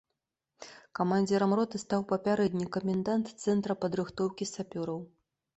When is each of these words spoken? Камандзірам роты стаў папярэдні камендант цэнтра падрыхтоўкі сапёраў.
Камандзірам 0.99 1.51
роты 1.59 1.81
стаў 1.83 2.01
папярэдні 2.13 2.65
камендант 2.79 3.33
цэнтра 3.45 3.73
падрыхтоўкі 3.85 4.53
сапёраў. 4.55 4.99